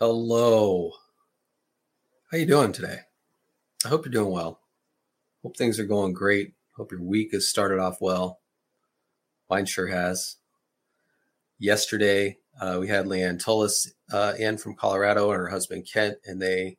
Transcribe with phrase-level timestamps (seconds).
[0.00, 0.92] Hello.
[2.30, 3.00] How you doing today?
[3.84, 4.60] I hope you're doing well.
[5.42, 6.54] Hope things are going great.
[6.76, 8.38] Hope your week has started off well.
[9.50, 10.36] Mine sure has.
[11.58, 16.40] Yesterday, uh, we had Leanne Tullis uh, in from Colorado and her husband Kent, and
[16.40, 16.76] they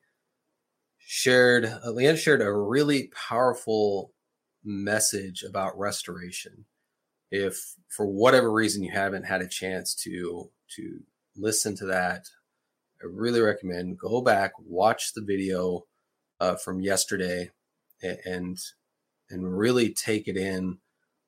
[0.97, 4.13] shared, uh, Leanne shared a really powerful
[4.63, 6.63] message about restoration.
[7.31, 10.99] If for whatever reason you haven't had a chance to to
[11.36, 12.23] listen to that
[13.02, 15.85] I really recommend go back, watch the video
[16.39, 17.52] uh, from yesterday,
[18.02, 18.58] and
[19.30, 20.80] and really take it in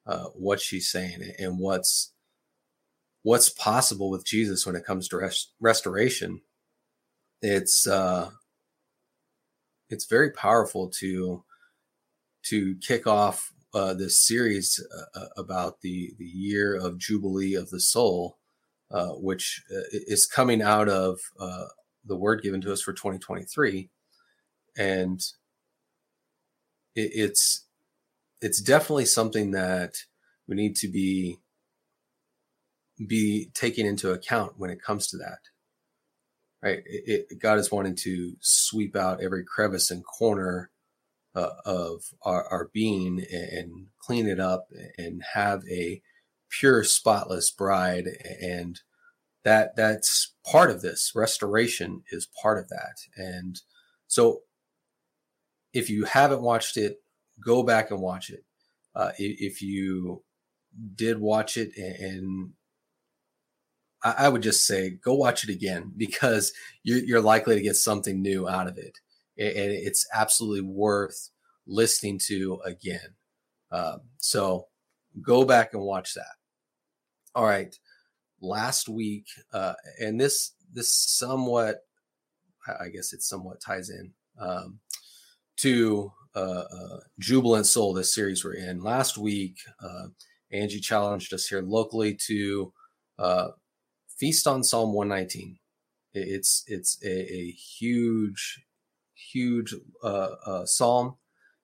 [0.05, 2.11] uh, what she's saying and what's
[3.23, 6.41] what's possible with Jesus when it comes to rest- restoration.
[7.41, 8.31] It's uh,
[9.89, 11.43] it's very powerful to
[12.43, 14.83] to kick off uh, this series
[15.15, 18.37] uh, about the the year of jubilee of the soul
[18.91, 21.65] uh, which uh, is coming out of uh,
[22.05, 23.89] the word given to us for 2023,
[24.77, 25.19] and
[26.95, 27.65] it, it's
[28.41, 29.95] it's definitely something that
[30.47, 31.37] we need to be
[33.07, 35.39] be taking into account when it comes to that.
[36.61, 40.69] Right, it, it, God is wanting to sweep out every crevice and corner
[41.33, 44.67] uh, of our, our being and clean it up
[44.97, 46.01] and have a
[46.59, 48.07] pure, spotless bride,
[48.41, 48.81] and
[49.43, 51.13] that that's part of this.
[51.15, 53.61] Restoration is part of that, and
[54.07, 54.41] so
[55.73, 56.97] if you haven't watched it,
[57.43, 58.43] go back and watch it.
[58.93, 60.23] Uh, if you
[60.95, 62.51] did watch it and
[64.03, 68.47] I, would just say go watch it again because you're, likely to get something new
[68.47, 68.97] out of it.
[69.37, 71.29] And it's absolutely worth
[71.67, 73.15] listening to again.
[73.71, 74.67] Um, so
[75.21, 76.40] go back and watch that.
[77.35, 77.77] All right.
[78.41, 81.81] Last week, uh, and this this somewhat,
[82.67, 84.79] I guess it somewhat ties in um,
[85.57, 88.81] to uh, uh, Jubilant Soul, this series we're in.
[88.81, 90.07] Last week, uh,
[90.51, 92.73] Angie challenged us here locally to
[93.19, 93.49] uh,
[94.17, 95.59] feast on Psalm 119.
[96.13, 98.63] It's it's a, a huge,
[99.13, 101.17] huge uh, uh, psalm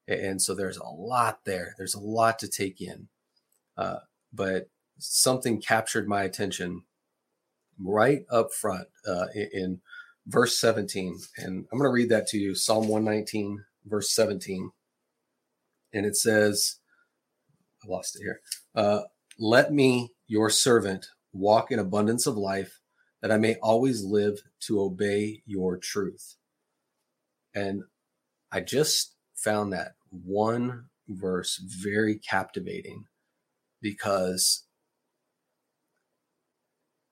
[0.07, 1.75] and so there's a lot there.
[1.77, 3.09] There's a lot to take in.
[3.75, 3.99] Uh,
[4.33, 6.83] but something captured my attention
[7.79, 9.81] right up front uh, in, in,
[10.27, 11.17] verse 17.
[11.37, 14.71] And I'm going to read that to you Psalm 119, verse 17.
[15.93, 16.79] And it says,
[17.83, 18.41] I lost it here.
[18.75, 19.03] Uh,
[19.39, 22.81] Let me, your servant, walk in abundance of life,
[23.21, 26.35] that I may always live to obey your truth.
[27.55, 27.83] And
[28.51, 33.05] I just found that one verse very captivating
[33.81, 34.66] because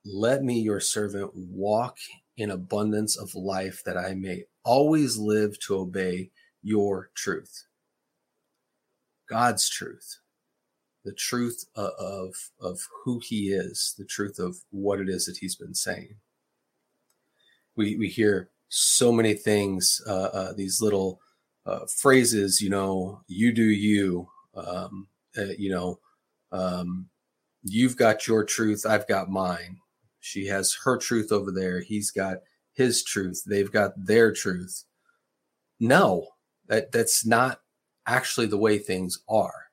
[0.05, 1.97] let me, your servant, walk
[2.38, 6.29] in abundance of life that I may always live to obey
[6.61, 7.66] your truth.
[9.27, 10.19] God's truth,
[11.03, 15.55] the truth of, of who he is, the truth of what it is that he's
[15.55, 16.15] been saying.
[17.75, 21.19] We, we hear so many things, uh, uh, these little
[21.65, 25.07] uh, phrases, you know, you do you, um,
[25.38, 25.99] uh, you know,
[26.51, 27.09] um,
[27.63, 29.79] you've got your truth, I've got mine.
[30.25, 31.81] She has her truth over there.
[31.81, 32.38] He's got
[32.74, 33.44] his truth.
[33.46, 34.86] They've got their truth.
[35.80, 36.30] No,
[36.68, 37.62] that that's not
[38.08, 39.68] actually the way things are.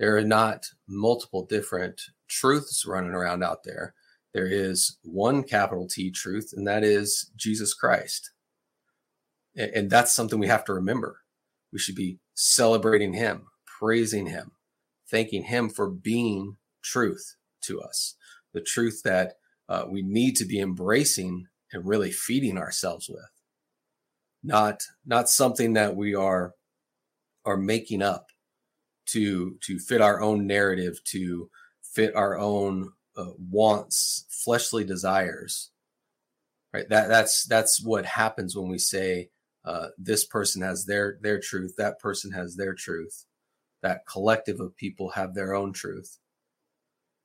[0.00, 3.94] There are not multiple different truths running around out there.
[4.34, 8.32] There is one capital T truth, and that is Jesus Christ.
[9.54, 11.20] And that's something we have to remember.
[11.72, 13.46] We should be celebrating him,
[13.78, 14.50] praising him,
[15.08, 18.16] thanking him for being truth to us,
[18.52, 19.34] the truth that
[19.68, 23.30] uh, we need to be embracing and really feeding ourselves with.
[24.42, 26.54] Not not something that we are
[27.44, 28.26] are making up
[29.06, 31.50] to to fit our own narrative, to
[31.82, 35.70] fit our own uh, wants, fleshly desires.
[36.72, 36.88] Right.
[36.88, 39.30] That that's that's what happens when we say
[39.68, 43.26] uh, this person has their their truth that person has their truth
[43.82, 46.18] that collective of people have their own truth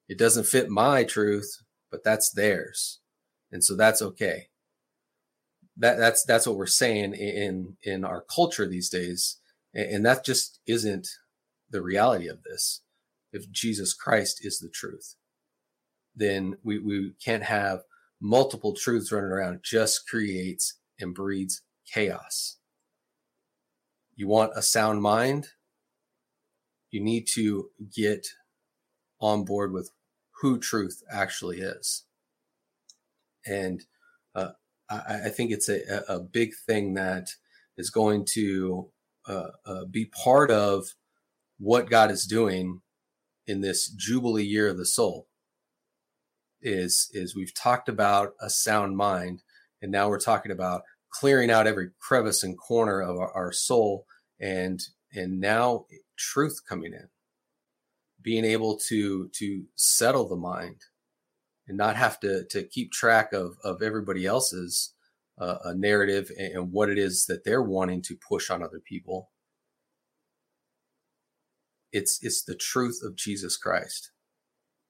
[0.10, 1.63] it doesn't fit my truth
[1.94, 3.02] but that's theirs
[3.54, 4.50] and so that's okay
[5.78, 9.40] that that's that's what we're saying in in our culture these days
[9.76, 11.08] and that just isn't
[11.72, 12.82] the reality of this
[13.34, 15.16] if jesus christ is the truth
[16.16, 17.84] then we, we can't have
[18.22, 22.58] multiple truths running around just creates and breeds chaos.
[24.16, 25.50] You want a sound mind?
[26.92, 28.28] You need to get
[29.20, 29.92] on board with
[30.42, 32.04] who truth actually is.
[33.46, 33.84] And
[34.36, 34.52] uh,
[34.90, 37.30] I, I think it's a, a big thing that
[37.78, 38.90] is going to
[39.28, 40.86] uh, uh, be part of
[41.58, 42.82] what God is doing
[43.48, 45.28] in this Jubilee year of the soul.
[46.62, 49.44] Is is we've talked about a sound mind,
[49.82, 54.06] and now we're talking about clearing out every crevice and corner of our, our soul,
[54.40, 54.80] and
[55.14, 55.86] and now
[56.18, 57.10] truth coming in,
[58.24, 60.82] being able to to settle the mind,
[61.68, 64.94] and not have to to keep track of of everybody else's
[65.40, 69.32] uh, a narrative and what it is that they're wanting to push on other people.
[71.92, 74.12] It's it's the truth of Jesus Christ.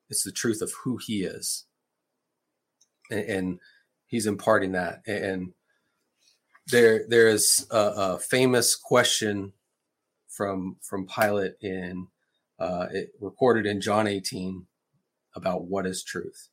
[0.09, 1.65] It's the truth of who He is,
[3.12, 3.59] and, and
[4.07, 5.01] He's imparting that.
[5.07, 5.53] And
[6.68, 9.53] there there is a, a famous question
[10.30, 12.07] from from Pilate in
[12.63, 14.68] uh, it recorded in John 18
[15.36, 16.48] about what is truth.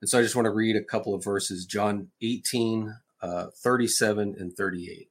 [0.00, 4.36] And so I just want to read a couple of verses John 18, uh, 37
[4.38, 5.08] and 38.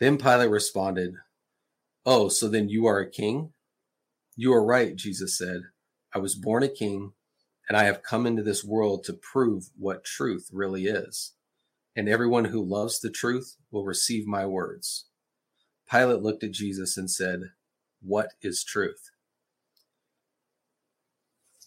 [0.00, 1.16] Then Pilate responded,
[2.06, 3.52] Oh, so then you are a king?
[4.36, 5.64] You are right, Jesus said.
[6.14, 7.12] I was born a king,
[7.68, 11.34] and I have come into this world to prove what truth really is.
[11.94, 15.08] And everyone who loves the truth will receive my words.
[15.90, 17.40] Pilate looked at Jesus and said,
[18.02, 19.10] What is truth?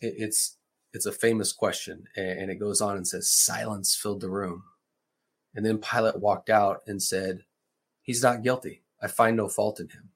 [0.02, 0.58] It's
[0.94, 4.64] it's a famous question and it goes on and says silence filled the room.
[5.56, 7.44] And then pilate walked out and said
[8.02, 8.84] he's not guilty.
[9.02, 10.10] I find no fault in him.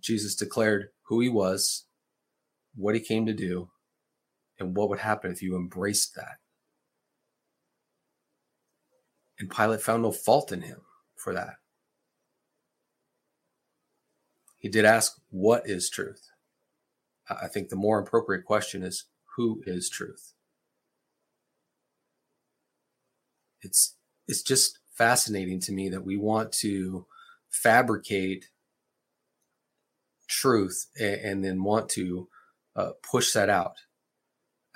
[0.00, 1.84] Jesus declared who he was
[2.74, 3.68] what he came to do
[4.58, 6.38] and what would happen if you embraced that.
[9.38, 10.80] And pilate found no fault in him
[11.16, 11.59] for that
[14.60, 16.30] he did ask what is truth
[17.30, 19.04] I think the more appropriate question is
[19.36, 20.32] who is truth?
[23.62, 23.96] It's
[24.26, 27.06] it's just fascinating to me that we want to
[27.48, 28.46] fabricate
[30.28, 32.28] truth and, and then want to
[32.76, 33.76] uh, push that out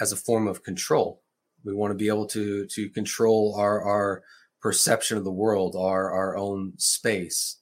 [0.01, 1.23] as a form of control.
[1.65, 4.23] We want to be able to to control our our
[4.61, 7.59] perception of the world, our our own space,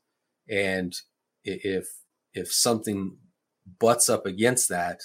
[0.48, 0.94] and
[1.44, 2.01] if
[2.34, 3.16] if something
[3.78, 5.00] butts up against that,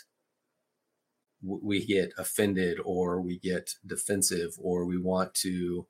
[1.42, 5.86] we get offended or we get defensive or we want to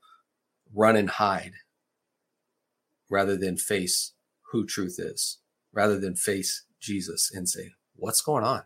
[0.74, 1.54] run and hide
[3.10, 4.14] rather than face
[4.52, 5.40] who truth is,
[5.72, 8.64] rather than face Jesus and say, What's going on?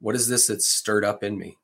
[0.00, 1.58] What is this that's stirred up in me?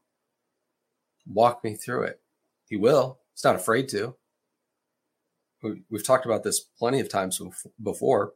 [1.26, 2.20] Walk me through it.
[2.68, 3.20] He will.
[3.32, 4.16] He's not afraid to.
[5.88, 7.40] We've talked about this plenty of times
[7.82, 8.34] before.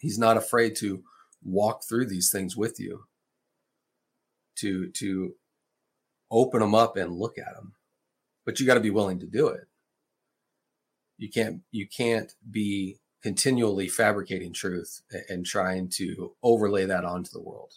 [0.00, 1.04] He's not afraid to
[1.44, 3.04] walk through these things with you
[4.56, 5.34] to to
[6.30, 7.74] open them up and look at them
[8.44, 9.68] but you got to be willing to do it.
[11.18, 17.42] You can't you can't be continually fabricating truth and trying to overlay that onto the
[17.42, 17.74] world.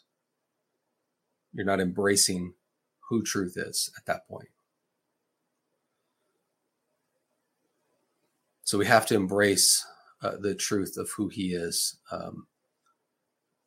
[1.53, 2.53] You're not embracing
[3.09, 4.49] who truth is at that point.
[8.63, 9.85] So we have to embrace
[10.23, 12.47] uh, the truth of who he is um,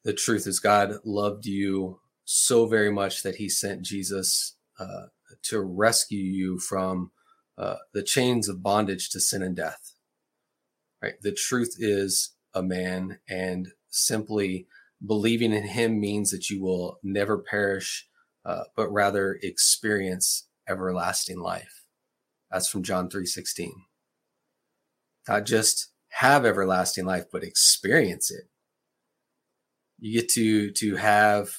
[0.06, 5.06] the truth is God loved you so very much that he sent Jesus uh,
[5.42, 7.10] to rescue you from
[7.58, 9.94] uh, the chains of bondage to sin and death.
[11.02, 11.14] Right?
[11.20, 14.68] The truth is a man, and simply
[15.04, 18.08] believing in him means that you will never perish,
[18.44, 21.82] uh, but rather experience everlasting life.
[22.50, 23.72] That's from John 3:16.
[25.26, 28.48] Not just have everlasting life, but experience it.
[29.98, 31.50] You get to to have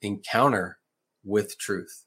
[0.00, 0.78] encounter
[1.24, 2.06] with truth.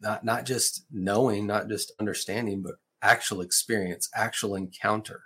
[0.00, 5.22] Not not just knowing not just understanding but actual experience actual encounter.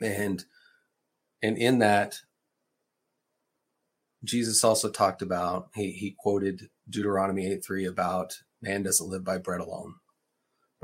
[0.00, 0.44] And
[1.42, 2.16] and in that
[4.24, 9.36] jesus also talked about he he quoted deuteronomy 8 3 about man doesn't live by
[9.38, 9.94] bread alone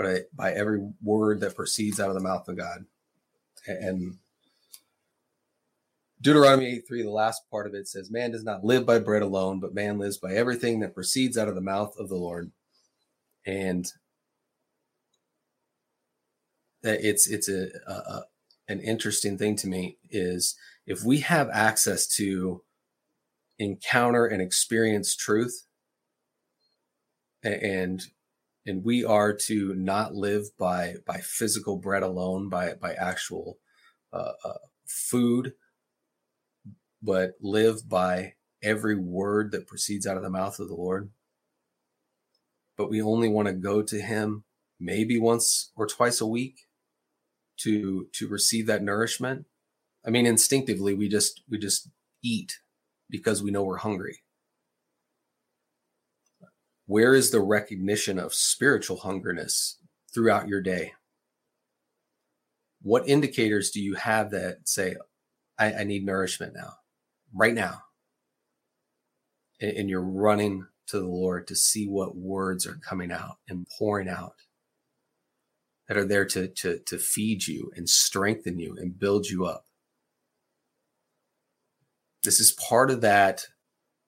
[0.00, 2.86] but by every word that proceeds out of the mouth of god
[3.66, 4.16] and
[6.22, 9.22] Deuteronomy 8 3, the last part of it says, Man does not live by bread
[9.22, 12.52] alone, but man lives by everything that proceeds out of the mouth of the Lord.
[13.46, 13.90] And
[16.82, 18.22] it's it's a, a
[18.68, 22.62] an interesting thing to me is if we have access to
[23.58, 25.64] encounter and experience truth
[27.42, 28.02] and
[28.66, 33.58] and we are to not live by by physical bread alone by by actual
[34.12, 35.52] uh, uh, food
[37.02, 41.10] but live by every word that proceeds out of the mouth of the Lord.
[42.76, 44.44] But we only want to go to him
[44.78, 46.66] maybe once or twice a week
[47.58, 49.46] to to receive that nourishment.
[50.04, 51.90] I mean instinctively we just we just
[52.22, 52.58] eat
[53.08, 54.20] because we know we're hungry.
[56.90, 59.76] Where is the recognition of spiritual hungerness
[60.12, 60.94] throughout your day?
[62.82, 64.96] What indicators do you have that say,
[65.56, 66.72] I, I need nourishment now,
[67.32, 67.82] right now?
[69.60, 73.68] And, and you're running to the Lord to see what words are coming out and
[73.78, 74.34] pouring out
[75.86, 79.64] that are there to, to, to feed you and strengthen you and build you up.
[82.24, 83.46] This is part of that,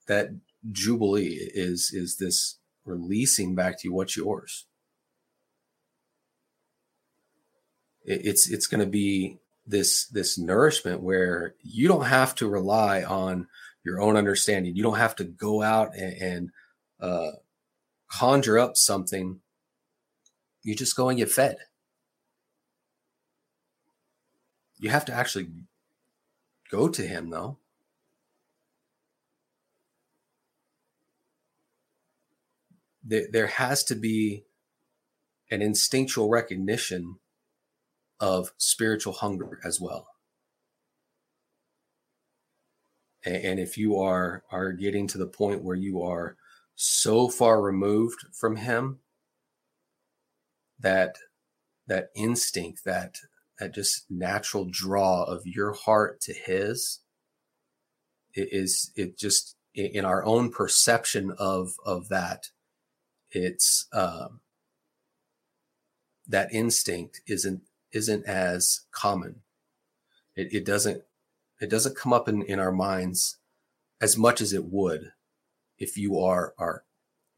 [0.09, 0.31] that
[0.73, 4.67] jubilee is, is this releasing back to you what's yours.
[8.05, 13.47] it's it's going to be this this nourishment where you don't have to rely on
[13.85, 14.75] your own understanding.
[14.77, 16.51] You don't have to go out and, and
[17.01, 17.33] uh,
[18.09, 19.41] conjure up something.
[20.62, 21.57] You just go and get fed.
[24.79, 25.49] You have to actually
[26.71, 27.59] go to him, though.
[33.04, 34.44] There, there has to be
[35.50, 37.16] an instinctual recognition
[38.21, 40.09] of spiritual hunger as well.
[43.25, 46.37] And if you are are getting to the point where you are
[46.75, 48.99] so far removed from him
[50.80, 51.16] that
[51.87, 53.18] that instinct that
[53.59, 57.00] that just natural draw of your heart to his
[58.35, 62.49] it is it just in our own perception of of that
[63.33, 64.41] it's um
[66.27, 67.62] that instinct isn't
[67.93, 69.43] isn't as common.
[70.37, 71.03] It, it doesn't
[71.61, 73.39] it doesn't come up in, in our minds
[74.01, 75.12] as much as it would
[75.79, 76.85] if you are are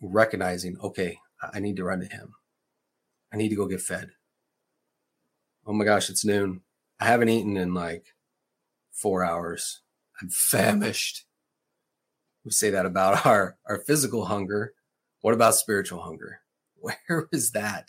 [0.01, 1.19] recognizing, okay,
[1.53, 2.35] I need to run to him.
[3.33, 4.11] I need to go get fed.
[5.67, 6.61] Oh my gosh, it's noon.
[7.01, 8.15] I haven't eaten in like
[8.93, 9.81] four hours.
[10.21, 11.25] I'm famished.
[12.45, 14.75] We say that about our, our physical hunger.
[15.25, 16.41] What about spiritual hunger?
[16.75, 17.89] Where is that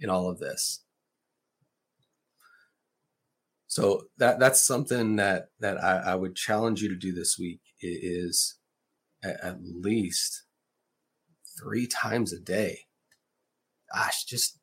[0.00, 0.82] in all of this?
[3.68, 7.60] So that that's something that that I, I would challenge you to do this week
[7.80, 8.56] is
[9.22, 10.42] at, at least
[11.56, 12.80] three times a day.
[13.94, 14.58] Gosh, just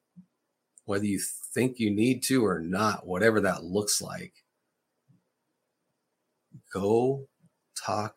[0.83, 1.21] whether you
[1.55, 4.33] think you need to or not, whatever that looks like,
[6.73, 7.29] go
[7.81, 8.15] talk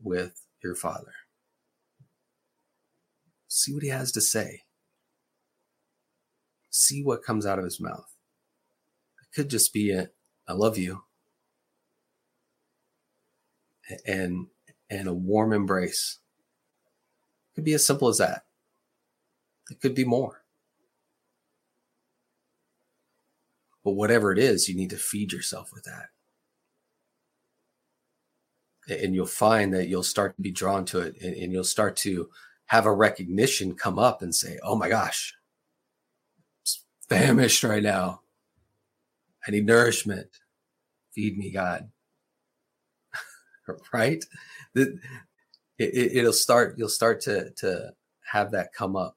[0.00, 1.14] with your father.
[3.52, 4.62] See what he has to say.
[6.70, 8.14] See what comes out of his mouth.
[9.20, 10.10] It could just be a,
[10.46, 11.02] I love you.
[14.06, 14.46] And
[14.88, 16.20] and a warm embrace.
[17.50, 18.44] It could be as simple as that.
[19.68, 20.44] It could be more.
[23.84, 26.10] But whatever it is, you need to feed yourself with that.
[29.02, 31.96] And you'll find that you'll start to be drawn to it and, and you'll start
[31.98, 32.30] to
[32.70, 35.34] have a recognition come up and say, oh my gosh,
[37.10, 38.20] I'm famished right now.
[39.44, 40.28] I need nourishment.
[41.12, 41.90] Feed me, God.
[43.92, 44.24] right?
[44.76, 45.00] it,
[45.78, 46.76] it, will start.
[46.78, 47.90] You'll start to to
[48.30, 49.16] have that come up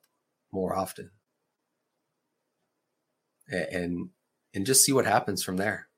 [0.51, 1.11] more often,
[3.51, 4.09] and
[4.55, 5.89] and just see what happens from there.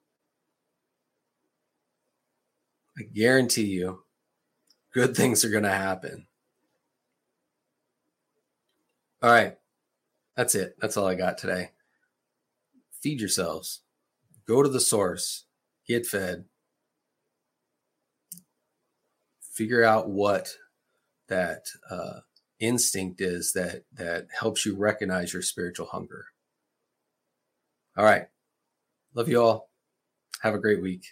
[3.00, 4.04] I guarantee you,
[4.94, 6.28] good things are going to happen.
[9.26, 9.58] All right.
[10.38, 10.76] That's it.
[10.80, 11.72] That's all I got today.
[13.02, 13.82] Feed yourselves
[14.48, 15.46] go to the source,
[15.88, 16.46] get fed,
[19.42, 20.54] figure out what
[21.28, 22.20] that uh,
[22.60, 26.26] instinct is that that helps you recognize your spiritual hunger.
[27.98, 28.28] All right,
[29.16, 29.72] love you all.
[30.42, 31.04] Have a great week.